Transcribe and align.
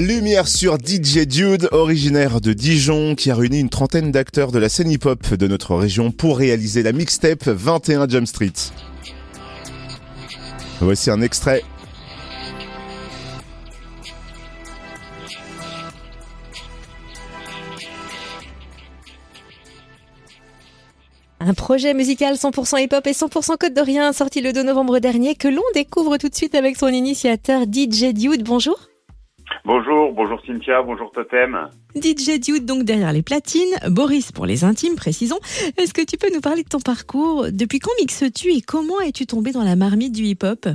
Lumière 0.00 0.46
sur 0.46 0.76
DJ 0.76 1.26
Dude, 1.26 1.68
originaire 1.72 2.40
de 2.40 2.52
Dijon, 2.52 3.16
qui 3.16 3.32
a 3.32 3.34
réuni 3.34 3.58
une 3.58 3.68
trentaine 3.68 4.12
d'acteurs 4.12 4.52
de 4.52 4.58
la 4.60 4.68
scène 4.68 4.90
hip-hop 4.90 5.34
de 5.34 5.46
notre 5.48 5.74
région 5.74 6.12
pour 6.12 6.38
réaliser 6.38 6.84
la 6.84 6.92
mixtape 6.92 7.48
21 7.48 8.08
Jump 8.08 8.26
Street. 8.28 8.52
Voici 10.80 11.10
un 11.10 11.20
extrait. 11.20 11.62
Un 21.40 21.54
projet 21.54 21.94
musical 21.94 22.36
100% 22.36 22.84
hip-hop 22.84 23.06
et 23.06 23.12
100% 23.12 23.56
code 23.56 23.74
de 23.74 23.80
rien 23.80 24.12
sorti 24.12 24.42
le 24.42 24.52
2 24.52 24.62
novembre 24.62 25.00
dernier 25.00 25.34
que 25.34 25.48
l'on 25.48 25.62
découvre 25.74 26.18
tout 26.18 26.28
de 26.28 26.34
suite 26.36 26.54
avec 26.54 26.76
son 26.76 26.88
initiateur 26.88 27.62
DJ 27.62 28.12
Dude. 28.12 28.44
Bonjour. 28.44 28.88
Bonjour, 29.68 30.14
bonjour 30.14 30.40
Cynthia, 30.46 30.80
bonjour 30.80 31.12
Totem. 31.12 31.68
DJ 31.94 32.40
Dude 32.40 32.64
donc 32.64 32.84
derrière 32.84 33.12
les 33.12 33.20
platines, 33.20 33.76
Boris 33.90 34.32
pour 34.32 34.46
les 34.46 34.64
intimes, 34.64 34.96
précisons. 34.96 35.38
Est-ce 35.76 35.92
que 35.92 36.00
tu 36.00 36.16
peux 36.16 36.32
nous 36.34 36.40
parler 36.40 36.62
de 36.62 36.68
ton 36.70 36.80
parcours 36.80 37.48
Depuis 37.52 37.78
quand 37.78 37.90
mixes-tu 38.00 38.48
et 38.48 38.62
comment 38.62 38.98
es-tu 39.02 39.26
tombé 39.26 39.52
dans 39.52 39.64
la 39.64 39.76
marmite 39.76 40.14
du 40.14 40.22
hip-hop 40.22 40.68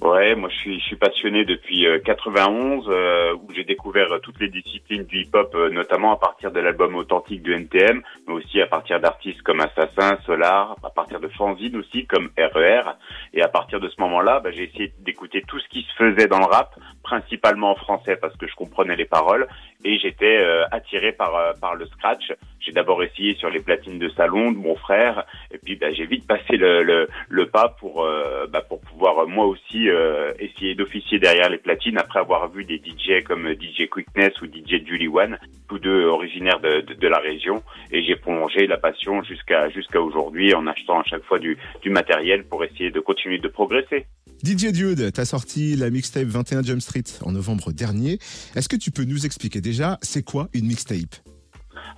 Ouais, 0.00 0.34
moi 0.34 0.50
je 0.50 0.56
suis, 0.56 0.78
je 0.78 0.84
suis 0.84 0.96
passionné 0.96 1.46
depuis 1.46 1.86
91 2.04 2.86
euh, 2.86 2.92
euh, 2.92 3.34
où 3.34 3.52
j'ai 3.54 3.64
découvert 3.64 4.12
euh, 4.12 4.18
toutes 4.18 4.38
les 4.40 4.48
disciplines 4.48 5.04
du 5.04 5.22
hip-hop, 5.22 5.56
notamment 5.72 6.12
à 6.12 6.16
partir 6.18 6.52
de 6.52 6.60
l'album 6.60 6.96
authentique 6.96 7.42
du 7.42 7.54
NTM, 7.54 8.02
mais 8.28 8.34
aussi 8.34 8.60
à 8.60 8.66
partir 8.66 9.00
d'artistes 9.00 9.40
comme 9.40 9.60
Assassin, 9.60 10.18
Solar, 10.26 10.76
à 10.84 10.90
partir 10.90 11.18
de 11.18 11.28
fanzines 11.28 11.76
aussi 11.76 12.06
comme 12.06 12.28
RER. 12.36 12.82
E 12.86 12.92
Et 13.32 13.42
à 13.42 13.48
partir 13.48 13.80
de 13.80 13.88
ce 13.88 13.98
moment-là, 14.02 14.40
bah, 14.40 14.50
j'ai 14.52 14.64
essayé 14.64 14.92
d'écouter 15.00 15.42
tout 15.48 15.58
ce 15.58 15.68
qui 15.68 15.82
se 15.82 15.94
faisait 15.94 16.28
dans 16.28 16.40
le 16.40 16.44
rap, 16.44 16.78
principalement 17.06 17.70
en 17.70 17.76
français 17.76 18.16
parce 18.16 18.36
que 18.36 18.46
je 18.48 18.54
comprenais 18.54 18.96
les 18.96 19.04
paroles 19.04 19.46
et 19.84 19.98
j'étais 19.98 20.36
attiré 20.72 21.12
par 21.12 21.32
par 21.60 21.74
le 21.76 21.86
scratch. 21.86 22.32
J'ai 22.66 22.72
d'abord 22.72 23.02
essayé 23.04 23.36
sur 23.36 23.48
les 23.48 23.60
platines 23.60 24.00
de 24.00 24.08
salon 24.10 24.50
de 24.50 24.56
mon 24.56 24.74
frère 24.74 25.24
et 25.52 25.58
puis 25.58 25.76
bah, 25.76 25.92
j'ai 25.92 26.04
vite 26.04 26.26
passé 26.26 26.56
le, 26.56 27.06
pas 27.46 27.76
pour 27.78 28.04
bah, 28.50 28.60
pour 28.60 28.80
pouvoir 28.80 29.28
moi 29.28 29.46
aussi 29.46 29.88
euh, 29.88 30.32
essayer 30.40 30.74
d'officier 30.74 31.20
derrière 31.20 31.48
les 31.48 31.58
platines 31.58 31.96
après 31.96 32.18
avoir 32.18 32.50
vu 32.50 32.64
des 32.64 32.78
DJ 32.78 33.22
comme 33.24 33.52
DJ 33.52 33.88
Quickness 33.88 34.40
ou 34.42 34.46
DJ 34.46 34.84
Julie 34.84 35.08
One, 35.08 35.38
tous 35.68 35.78
deux 35.78 36.04
originaires 36.06 36.60
de, 36.60 37.06
la 37.06 37.18
région. 37.18 37.62
Et 37.92 38.02
j'ai 38.02 38.16
prolongé 38.16 38.66
la 38.66 38.78
passion 38.78 39.22
jusqu'à 39.22 39.68
aujourd'hui 40.00 40.54
en 40.54 40.66
achetant 40.66 41.00
à 41.00 41.04
chaque 41.04 41.24
fois 41.24 41.38
du, 41.38 41.56
du 41.82 41.90
matériel 41.90 42.44
pour 42.44 42.64
essayer 42.64 42.90
de 42.90 43.00
continuer 43.00 43.38
de 43.38 43.48
progresser. 43.48 44.06
DJ 44.42 44.72
Dude, 44.72 45.12
t'as 45.12 45.24
sorti 45.24 45.76
la 45.76 45.90
mixtape 45.90 46.26
21 46.26 46.62
Jump 46.62 46.80
Street 46.80 47.04
en 47.22 47.32
novembre 47.32 47.72
dernier. 47.72 48.18
Est-ce 48.54 48.68
que 48.68 48.76
tu 48.76 48.90
peux 48.90 49.04
nous 49.04 49.24
expliquer 49.24 49.60
déjà 49.60 49.98
c'est 50.02 50.24
quoi 50.24 50.48
une 50.52 50.66
mixtape? 50.66 51.26
euh, 51.26 51.35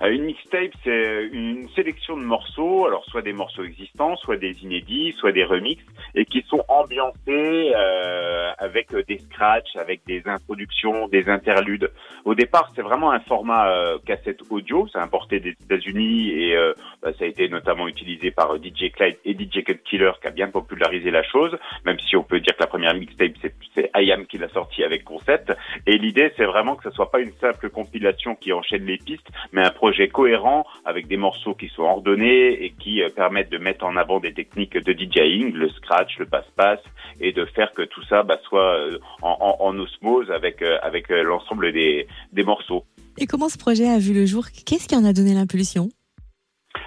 une 0.01 0.23
mixtape, 0.23 0.71
c'est 0.83 1.29
une 1.31 1.67
sélection 1.75 2.17
de 2.17 2.23
morceaux, 2.23 2.85
alors 2.85 3.05
soit 3.05 3.21
des 3.21 3.33
morceaux 3.33 3.63
existants, 3.63 4.15
soit 4.17 4.37
des 4.37 4.55
inédits, 4.63 5.13
soit 5.17 5.31
des 5.31 5.43
remixes, 5.43 5.83
et 6.15 6.25
qui 6.25 6.43
sont 6.47 6.63
ambiantés 6.67 7.73
euh, 7.75 8.51
avec 8.57 8.95
des 9.07 9.17
scratchs, 9.17 9.75
avec 9.75 10.01
des 10.05 10.21
introductions, 10.25 11.07
des 11.07 11.29
interludes. 11.29 11.91
Au 12.25 12.35
départ, 12.35 12.71
c'est 12.75 12.81
vraiment 12.81 13.11
un 13.11 13.19
format 13.19 13.69
euh, 13.69 13.97
cassette 14.05 14.41
audio, 14.49 14.87
c'est 14.91 14.99
importé 14.99 15.39
des 15.39 15.51
États-Unis 15.51 16.29
et 16.29 16.55
euh, 16.55 16.73
bah, 17.01 17.11
ça 17.17 17.25
a 17.25 17.27
été 17.27 17.49
notamment 17.49 17.87
utilisé 17.87 18.31
par 18.31 18.55
DJ 18.57 18.91
Clyde 18.91 19.17
et 19.25 19.33
DJ 19.33 19.63
Cut 19.63 19.79
Killer 19.83 20.11
qui 20.21 20.27
a 20.27 20.31
bien 20.31 20.49
popularisé 20.49 21.11
la 21.11 21.23
chose, 21.23 21.57
même 21.85 21.99
si 21.99 22.15
on 22.15 22.23
peut 22.23 22.39
dire 22.39 22.55
que 22.55 22.61
la 22.61 22.67
première 22.67 22.93
mixtape, 22.93 23.31
c'est 23.75 23.91
IAM 23.95 24.25
qui 24.25 24.37
l'a 24.37 24.49
sorti 24.49 24.83
avec 24.83 25.03
Concept. 25.03 25.53
Et 25.85 25.97
l'idée, 25.97 26.31
c'est 26.37 26.45
vraiment 26.45 26.75
que 26.75 26.83
ce 26.83 26.91
soit 26.91 27.11
pas 27.11 27.19
une 27.19 27.33
simple 27.33 27.69
compilation 27.69 28.35
qui 28.35 28.53
enchaîne 28.53 28.85
les 28.85 28.97
pistes, 28.97 29.27
mais 29.51 29.65
un 29.65 29.71
projet 29.79 30.09
cohérent 30.09 30.65
avec 30.83 31.07
des 31.07 31.15
morceaux 31.15 31.55
qui 31.55 31.69
sont 31.69 31.83
ordonnés 31.83 32.65
et 32.65 32.71
qui 32.71 33.01
euh, 33.01 33.07
permettent 33.09 33.49
de 33.49 33.57
mettre 33.57 33.85
en 33.85 33.95
avant 33.95 34.19
des 34.19 34.33
techniques 34.33 34.77
de 34.77 34.91
DJing, 34.91 35.53
le 35.53 35.69
scratch, 35.69 36.17
le 36.19 36.25
passe-passe, 36.25 36.83
et 37.21 37.31
de 37.31 37.45
faire 37.45 37.73
que 37.73 37.83
tout 37.83 38.03
ça 38.09 38.23
bah, 38.23 38.37
soit 38.43 38.75
euh, 38.75 38.99
en, 39.21 39.55
en, 39.57 39.79
osmose 39.79 40.29
avec 40.31 40.61
euh, 40.61 40.77
avec 40.81 41.07
l'ensemble 41.07 41.71
des, 41.71 42.07
des 42.33 42.43
morceaux. 42.43 42.83
Et 43.17 43.25
comment 43.25 43.47
ce 43.47 43.57
projet 43.57 43.87
a 43.87 43.99
vu 43.99 44.13
le 44.13 44.25
jour? 44.25 44.43
Qu'est-ce 44.65 44.89
qui 44.89 44.97
en 44.97 45.05
a 45.05 45.13
donné 45.13 45.33
l'impulsion? 45.33 45.87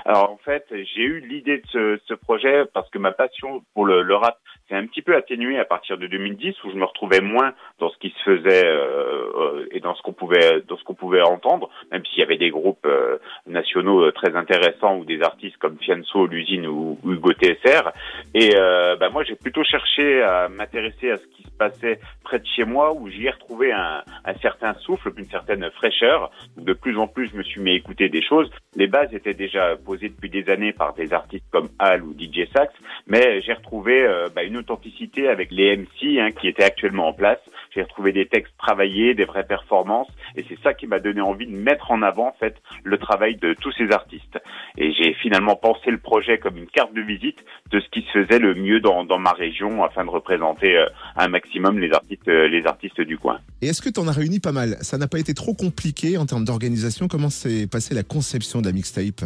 Alors 0.05 0.31
en 0.31 0.41
fait, 0.45 0.67
j'ai 0.71 1.03
eu 1.03 1.21
l'idée 1.21 1.59
de 1.59 1.67
ce, 1.73 1.99
ce, 2.07 2.15
projet 2.15 2.65
parce 2.75 2.91
que 2.91 2.99
ma 2.99 3.13
passion 3.13 3.63
pour 3.73 3.87
le, 3.87 4.03
le 4.03 4.17
rap 4.17 4.37
s'est 4.73 4.79
un 4.79 4.87
petit 4.87 5.03
peu 5.03 5.15
atténuée 5.15 5.59
à 5.59 5.65
partir 5.65 5.99
de 5.99 6.07
2010 6.07 6.65
où 6.65 6.71
je 6.71 6.77
me 6.77 6.85
retrouvais 6.85 7.21
moins 7.21 7.53
dans 7.79 7.91
ce 7.91 7.99
qui 7.99 8.11
se 8.11 8.23
faisait 8.25 8.67
euh, 8.67 9.31
euh, 9.37 9.67
et 9.71 9.81
dans 9.81 9.95
ce 9.95 10.03
qu'on 10.03 10.13
pouvait 10.13 10.63
dans 10.67 10.77
ce 10.77 10.85
qu'on 10.85 10.95
pouvait 10.95 11.21
entendre, 11.21 11.69
même 11.91 12.05
s'il 12.07 12.21
y 12.21 12.23
avait 12.23 12.39
des 12.39 12.51
groupes 12.51 12.87
euh, 12.87 13.19
nationaux 13.47 14.11
très 14.13 14.35
intéressants 14.35 14.97
ou 14.97 15.05
des 15.05 15.23
artistes 15.23 15.57
comme 15.59 15.79
Fianso, 15.79 16.27
l'usine 16.27 16.67
ou, 16.67 16.99
Hugo 17.05 17.33
TSR. 17.33 17.91
Et 18.35 18.55
bah, 18.99 19.09
moi, 19.11 19.25
j'ai 19.25 19.35
plutôt 19.35 19.65
cherché 19.65 20.23
à 20.23 20.49
m'intéresser 20.49 21.11
à 21.11 21.19
ce 21.19 21.27
qui 21.27 21.43
se 21.43 21.51
passait 21.51 22.01
près 22.23 22.39
de 22.39 22.47
chez 22.47 22.65
moi 22.65 22.93
où 22.95 23.09
j'y 23.09 23.27
ai 23.27 23.31
retrouvé 23.31 23.73
un, 23.73 24.03
un 24.25 24.35
certain 24.35 24.75
souffle, 24.75 25.13
une 25.17 25.27
certaine 25.27 25.69
fraîcheur. 25.73 26.31
De 26.57 26.73
plus 26.73 26.97
en 26.99 27.07
plus, 27.07 27.29
je 27.31 27.37
me 27.37 27.43
suis 27.43 27.61
mis 27.61 27.73
à 27.73 27.75
écouter 27.75 28.09
des 28.09 28.23
choses. 28.23 28.51
Les 28.77 28.87
bases 28.87 29.13
étaient 29.13 29.35
déjà 29.35 29.77
depuis 30.09 30.31
des 30.31 30.49
années 30.51 30.73
par 30.73 30.95
des 30.95 31.13
artistes 31.13 31.45
comme 31.51 31.69
Al 31.79 32.03
ou 32.03 32.15
DJ 32.19 32.49
Sax, 32.55 32.73
mais 33.07 33.43
j'ai 33.43 33.53
retrouvé 33.53 34.03
euh, 34.05 34.29
bah, 34.35 34.43
une 34.43 34.57
authenticité 34.63 35.29
avec 35.29 35.51
les 35.51 35.77
MC 35.77 36.19
hein, 36.19 36.31
qui 36.33 36.49
étaient 36.49 36.65
actuellement 36.65 37.09
en 37.09 37.13
place. 37.13 37.39
J'ai 37.75 37.83
retrouvé 37.83 38.13
des 38.13 38.27
textes 38.27 38.53
travaillés, 38.59 39.15
des 39.15 39.25
vraies 39.25 39.47
performances, 39.47 40.09
et 40.37 40.45
c'est 40.49 40.59
ça 40.63 40.75
qui 40.75 40.87
m'a 40.87 40.99
donné 40.99 41.21
envie 41.21 41.47
de 41.47 41.57
mettre 41.57 41.91
en 41.91 42.03
avant 42.03 42.29
en 42.29 42.37
fait 42.39 42.57
le 42.85 42.99
travail 42.99 43.37
de 43.37 43.55
tous 43.55 43.73
ces 43.73 43.91
artistes. 43.91 44.39
Et 44.77 44.93
j'ai 44.93 45.15
finalement 45.15 45.57
pensé 45.57 45.91
le 45.91 45.99
projet 45.99 46.39
comme 46.39 46.57
une 46.57 46.67
carte 46.67 46.95
de 46.95 47.03
visite 47.03 47.39
de 47.71 47.81
ce 47.81 47.89
qui 47.91 48.03
se 48.03 48.25
faisait 48.25 48.39
le 48.39 48.55
mieux 48.55 48.81
dans, 48.81 49.03
ma 49.19 49.33
région 49.33 49.85
afin 49.85 50.05
de 50.05 50.11
représenter 50.11 50.77
euh, 50.77 50.87
un 51.17 51.29
maximum 51.29 51.79
les 51.79 51.93
artistes, 51.93 52.29
euh, 52.29 52.49
les 52.49 52.67
artistes 52.67 53.01
du 53.01 53.19
coin. 53.19 53.39
Et 53.61 53.69
est-ce 53.69 53.83
que 53.83 53.89
tu 53.89 54.01
en 54.01 54.09
as 54.09 54.13
réuni 54.13 54.41
pas 54.41 54.53
mal? 54.53 54.77
Ça 54.81 54.99
n'a 54.99 55.07
pas 55.07 55.19
été 55.19 55.35
trop 55.35 55.55
compliqué 55.55 56.17
en 56.19 56.27
termes 56.27 56.45
d'organisation? 56.45 57.09
Comment 57.09 57.31
s'est 57.31 57.67
passée 57.67 57.95
la 57.95 58.03
conception 58.03 58.61
de 58.61 58.67
la 58.67 58.73
mixtape? 58.73 59.25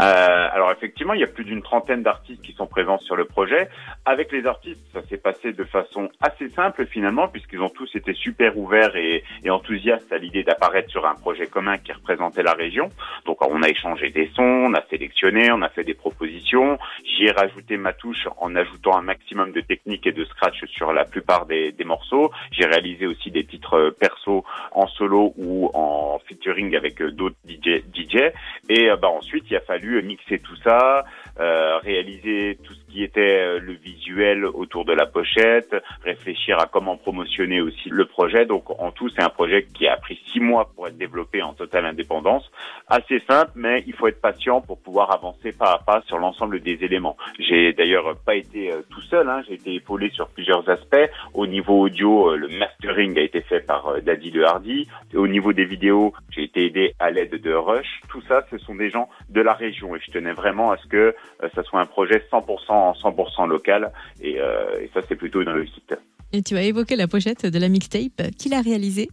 Euh, 0.00 0.48
alors 0.52 0.70
effectivement, 0.72 1.14
il 1.14 1.20
y 1.20 1.24
a 1.24 1.28
plus 1.28 1.44
d'une 1.44 1.62
trentaine 1.62 2.02
d'artistes 2.02 2.42
qui 2.42 2.52
sont 2.52 2.66
présents 2.66 2.98
sur 2.98 3.16
le 3.16 3.24
projet. 3.24 3.68
Avec 4.04 4.32
les 4.32 4.46
artistes, 4.46 4.80
ça 4.92 5.02
s'est 5.02 5.18
passé 5.18 5.52
de 5.52 5.64
façon 5.64 6.08
assez 6.20 6.48
simple 6.50 6.86
finalement, 6.86 7.28
puisqu'ils 7.28 7.60
ont 7.60 7.68
tous 7.68 7.94
été 7.94 8.12
super 8.14 8.56
ouverts 8.56 8.96
et, 8.96 9.24
enthousiastes 9.48 10.12
à 10.12 10.18
l'idée 10.18 10.42
d'apparaître 10.42 10.90
sur 10.90 11.06
un 11.06 11.14
projet 11.14 11.46
commun 11.46 11.78
qui 11.78 11.92
représentait 11.92 12.42
la 12.42 12.52
région. 12.52 12.90
Donc 13.24 13.44
on 13.46 13.62
a 13.62 13.68
échangé 13.68 14.10
des 14.10 14.30
sons, 14.34 14.42
on 14.42 14.74
a 14.74 14.82
sélectionné, 14.90 15.50
on 15.52 15.62
a 15.62 15.68
fait 15.68 15.84
des 15.84 15.94
propositions. 15.94 16.78
J'y 17.04 17.26
ai 17.26 17.30
rajouté 17.30 17.76
ma 17.76 17.92
touche 17.92 18.26
en 18.38 18.54
ajoutant 18.56 18.96
un 18.96 19.02
maximum 19.02 19.52
de 19.52 19.60
techniques 19.60 20.06
et 20.06 20.12
de 20.12 20.24
scratch 20.24 20.64
sur 20.66 20.92
la 20.92 21.04
plupart 21.04 21.46
des, 21.46 21.72
morceaux. 21.84 22.30
J'ai 22.50 22.64
réalisé 22.64 23.06
aussi 23.06 23.30
des 23.30 23.44
titres 23.44 23.94
perso 24.00 24.44
en 24.72 24.86
solo 24.86 25.34
ou 25.36 25.70
en 25.74 26.18
featuring 26.26 26.74
avec 26.74 27.02
d'autres 27.02 27.36
DJ, 27.46 27.82
DJ. 27.94 28.32
Et 28.70 28.90
euh, 28.90 28.96
bah, 28.96 29.08
ensuite, 29.08 29.44
il 29.50 29.56
a 29.56 29.63
fallu 29.66 30.02
mixer 30.02 30.38
tout 30.38 30.56
ça, 30.56 31.04
euh, 31.40 31.78
réaliser 31.78 32.58
tout 32.62 32.74
ce 32.74 32.83
qui 32.94 33.02
était 33.02 33.40
euh, 33.42 33.58
le 33.58 33.72
visuel 33.72 34.44
autour 34.44 34.84
de 34.84 34.92
la 34.92 35.04
pochette, 35.04 35.74
réfléchir 36.04 36.60
à 36.60 36.66
comment 36.66 36.96
promotionner 36.96 37.60
aussi 37.60 37.88
le 37.88 38.04
projet. 38.04 38.46
Donc 38.46 38.70
en 38.80 38.92
tout, 38.92 39.08
c'est 39.08 39.22
un 39.22 39.30
projet 39.30 39.66
qui 39.74 39.88
a 39.88 39.96
pris 39.96 40.20
six 40.32 40.38
mois 40.38 40.70
pour 40.76 40.86
être 40.86 40.96
développé 40.96 41.42
en 41.42 41.54
totale 41.54 41.86
indépendance. 41.86 42.48
Assez 42.86 43.18
simple, 43.28 43.50
mais 43.56 43.82
il 43.88 43.94
faut 43.94 44.06
être 44.06 44.20
patient 44.20 44.60
pour 44.60 44.78
pouvoir 44.78 45.12
avancer 45.12 45.50
pas 45.50 45.72
à 45.72 45.78
pas 45.78 46.02
sur 46.06 46.18
l'ensemble 46.18 46.60
des 46.60 46.84
éléments. 46.84 47.16
J'ai 47.40 47.72
d'ailleurs 47.72 48.16
pas 48.24 48.36
été 48.36 48.70
euh, 48.70 48.82
tout 48.88 49.02
seul, 49.02 49.28
hein. 49.28 49.42
j'ai 49.48 49.54
été 49.54 49.74
épaulé 49.74 50.10
sur 50.10 50.28
plusieurs 50.28 50.68
aspects. 50.68 51.10
Au 51.32 51.48
niveau 51.48 51.80
audio, 51.80 52.36
le 52.36 52.46
mastering 52.46 53.18
a 53.18 53.22
été 53.22 53.40
fait 53.40 53.66
par 53.66 54.00
Daddy 54.02 54.30
Le 54.30 54.46
Hardy. 54.46 54.86
Au 55.14 55.26
niveau 55.26 55.52
des 55.52 55.64
vidéos, 55.64 56.14
j'ai 56.30 56.44
été 56.44 56.66
aidé 56.66 56.94
à 57.00 57.10
l'aide 57.10 57.42
de 57.42 57.52
Rush. 57.52 58.02
Tout 58.08 58.22
ça, 58.28 58.46
ce 58.52 58.58
sont 58.58 58.76
des 58.76 58.90
gens 58.90 59.08
de 59.30 59.40
la 59.40 59.52
région 59.52 59.96
et 59.96 60.00
je 60.00 60.12
tenais 60.12 60.32
vraiment 60.32 60.70
à 60.70 60.76
ce 60.76 60.86
que 60.86 61.16
ça 61.56 61.64
soit 61.64 61.80
un 61.80 61.86
projet 61.86 62.22
100% 62.30 62.83
100% 62.92 63.48
local 63.48 63.92
et, 64.20 64.38
euh, 64.38 64.80
et 64.80 64.90
ça 64.94 65.00
c'est 65.08 65.16
plutôt 65.16 65.42
une 65.42 65.48
réussite. 65.48 65.94
Et 66.32 66.42
tu 66.42 66.56
as 66.56 66.62
évoqué 66.62 66.96
la 66.96 67.06
pochette 67.06 67.46
de 67.46 67.58
la 67.58 67.68
mixtape. 67.68 68.30
Qui 68.38 68.48
l'a 68.48 68.60
réalisée? 68.60 69.08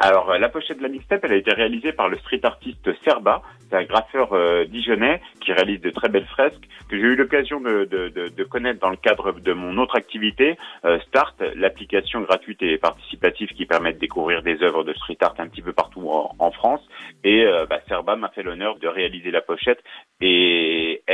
Alors, 0.00 0.30
euh, 0.30 0.38
la 0.38 0.48
pochette 0.48 0.78
de 0.78 0.82
la 0.84 0.88
mixtape, 0.88 1.24
elle 1.24 1.32
a 1.32 1.36
été 1.36 1.52
réalisée 1.52 1.92
par 1.92 2.08
le 2.08 2.16
street 2.18 2.40
artiste 2.44 2.88
Serba. 3.04 3.42
C'est 3.68 3.76
un 3.76 3.82
graffeur 3.82 4.32
euh, 4.32 4.64
dijonnais 4.64 5.20
qui 5.40 5.52
réalise 5.52 5.80
de 5.80 5.90
très 5.90 6.08
belles 6.08 6.26
fresques 6.26 6.68
que 6.88 6.96
j'ai 6.96 7.02
eu 7.02 7.16
l'occasion 7.16 7.60
de, 7.60 7.84
de, 7.84 8.08
de, 8.08 8.28
de, 8.28 8.44
connaître 8.44 8.80
dans 8.80 8.90
le 8.90 8.96
cadre 8.96 9.32
de 9.32 9.52
mon 9.52 9.76
autre 9.76 9.96
activité, 9.96 10.56
euh, 10.84 10.98
Start, 11.08 11.42
l'application 11.56 12.20
gratuite 12.20 12.62
et 12.62 12.78
participative 12.78 13.48
qui 13.48 13.66
permet 13.66 13.92
de 13.92 13.98
découvrir 13.98 14.42
des 14.42 14.62
œuvres 14.62 14.84
de 14.84 14.94
street 14.94 15.18
art 15.20 15.34
un 15.38 15.48
petit 15.48 15.62
peu 15.62 15.72
partout 15.72 16.08
en, 16.08 16.50
France. 16.52 16.80
Et 17.24 17.44
bah, 17.68 17.80
Serba 17.88 18.16
m'a 18.16 18.30
fait 18.30 18.42
l'honneur 18.42 18.78
de 18.78 18.88
réaliser 18.88 19.30
la 19.30 19.42
pochette 19.42 19.80
et 20.20 20.67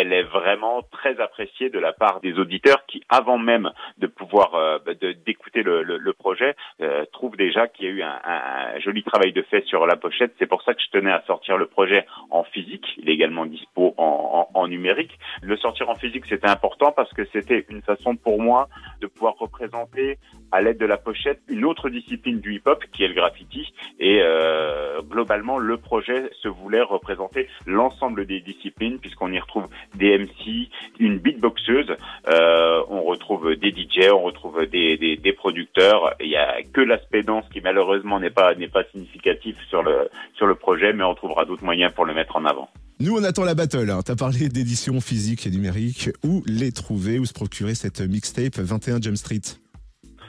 elle 0.04 0.12
est 0.12 0.22
vraiment 0.22 0.82
très 0.90 1.04
très 1.04 1.22
apprécié 1.22 1.68
de 1.68 1.78
la 1.78 1.92
part 1.92 2.20
des 2.22 2.38
auditeurs 2.38 2.86
qui, 2.86 3.02
avant 3.10 3.36
même 3.36 3.70
de 3.98 4.06
pouvoir 4.06 4.54
euh, 4.54 4.78
bah, 4.84 4.92
d'écouter 4.94 5.62
le, 5.62 5.82
le, 5.82 6.12
projet, 6.14 6.56
euh, 6.80 7.04
trouvent 7.12 7.36
déjà 7.36 7.68
qu'il 7.68 7.84
y 7.84 7.88
a 7.88 7.92
eu 7.92 8.02
un, 8.02 8.18
un, 8.24 8.80
joli 8.80 9.02
travail 9.02 9.34
de 9.34 9.42
fait 9.42 9.62
sur 9.66 9.86
la 9.86 9.96
pochette. 9.96 10.32
C'est 10.38 10.46
pour 10.46 10.62
ça 10.62 10.72
que 10.72 10.80
je 10.80 10.88
tenais 10.98 11.12
à 11.12 11.22
sortir 11.26 11.58
le 11.58 11.66
projet 11.66 12.06
en 12.30 12.42
physique. 12.42 12.86
Il 12.96 13.10
est 13.10 13.12
également 13.12 13.44
dispo 13.44 13.94
en, 13.98 14.48
en, 14.54 14.58
en 14.58 14.68
numérique. 14.68 15.18
Le 15.42 15.58
sortir 15.58 15.90
en 15.90 15.94
physique, 15.94 16.24
c'était 16.26 16.48
important 16.48 16.90
parce 16.90 17.12
que 17.12 17.26
c'était 17.26 17.66
une 17.68 17.82
façon 17.82 18.16
pour 18.16 18.40
moi 18.40 18.68
de 19.02 19.06
pouvoir 19.06 19.34
représenter 19.36 20.16
à 20.52 20.62
l'aide 20.62 20.78
de 20.78 20.86
la 20.86 20.96
pochette 20.96 21.42
une 21.48 21.66
autre 21.66 21.90
discipline 21.90 22.40
du 22.40 22.54
hip-hop 22.54 22.82
qui 22.92 23.04
est 23.04 23.08
le 23.08 23.14
graffiti. 23.14 23.74
Et 23.98 24.20
euh, 24.22 25.02
globalement, 25.02 25.58
le 25.58 25.76
projet 25.76 26.30
se 26.40 26.48
voulait 26.48 26.80
représenter 26.80 27.46
l'ensemble 27.66 28.24
des 28.24 28.40
disciplines 28.40 28.98
puisqu'on 29.00 29.32
y 29.32 29.38
retrouve 29.38 29.68
des 29.94 30.18
MC, 30.18 30.68
une 30.98 31.18
beatboxeuse, 31.18 31.96
euh, 32.28 32.82
on 32.88 33.02
retrouve 33.02 33.54
des 33.56 33.70
DJ, 33.70 34.10
on 34.12 34.22
retrouve 34.22 34.66
des, 34.66 34.96
des, 34.96 35.16
des 35.16 35.32
producteurs. 35.32 36.14
Il 36.20 36.28
y 36.28 36.36
a 36.36 36.62
que 36.72 36.80
l'aspect 36.80 37.22
danse 37.22 37.44
qui 37.52 37.60
malheureusement 37.60 38.20
n'est 38.20 38.30
pas 38.30 38.54
n'est 38.54 38.68
pas 38.68 38.84
significatif 38.92 39.56
sur 39.68 39.82
le 39.82 40.08
sur 40.36 40.46
le 40.46 40.54
projet, 40.54 40.92
mais 40.92 41.04
on 41.04 41.14
trouvera 41.14 41.44
d'autres 41.44 41.64
moyens 41.64 41.92
pour 41.92 42.04
le 42.04 42.14
mettre 42.14 42.36
en 42.36 42.44
avant. 42.44 42.68
Nous, 43.00 43.16
on 43.16 43.24
attend 43.24 43.44
la 43.44 43.54
battle. 43.54 43.90
Hein. 43.90 44.00
Tu 44.04 44.12
as 44.12 44.16
parlé 44.16 44.48
d'édition 44.48 45.00
physique 45.00 45.46
et 45.46 45.50
numérique. 45.50 46.10
Où 46.22 46.42
les 46.46 46.70
trouver, 46.70 47.18
où 47.18 47.24
se 47.24 47.32
procurer 47.32 47.74
cette 47.74 48.00
mixtape 48.00 48.56
21 48.56 49.00
Jump 49.00 49.16
Street? 49.16 49.40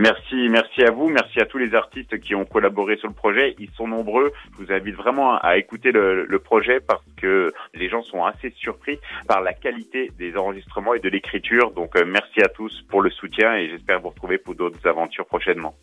Merci, 0.00 0.48
merci 0.48 0.84
à 0.84 0.92
vous, 0.92 1.08
merci 1.08 1.40
à 1.40 1.44
tous 1.44 1.58
les 1.58 1.74
artistes 1.74 2.20
qui 2.20 2.36
ont 2.36 2.44
collaboré 2.44 2.96
sur 2.98 3.08
le 3.08 3.14
projet. 3.14 3.56
Ils 3.58 3.70
sont 3.72 3.88
nombreux. 3.88 4.32
Je 4.52 4.64
vous 4.64 4.72
invite 4.72 4.94
vraiment 4.94 5.36
à 5.38 5.58
écouter 5.58 5.90
le, 5.90 6.24
le 6.24 6.38
projet 6.38 6.78
parce 6.78 7.02
que 7.16 7.52
les 7.74 7.88
gens 7.88 8.02
sont 8.02 8.24
assez 8.24 8.50
surpris 8.50 9.00
par 9.26 9.40
la 9.40 9.52
qualité 9.52 10.12
des 10.16 10.36
enregistrements 10.36 10.94
et 10.94 11.00
de 11.00 11.08
l'écriture. 11.08 11.72
Donc 11.72 11.96
euh, 11.96 12.04
merci 12.06 12.40
à 12.42 12.48
tous 12.48 12.82
pour 12.88 13.02
le 13.02 13.10
soutien 13.10 13.56
et 13.56 13.70
j'espère 13.70 14.00
vous 14.00 14.10
retrouver 14.10 14.38
pour 14.38 14.54
d'autres 14.54 14.86
aventures 14.86 15.26
prochainement. 15.26 15.74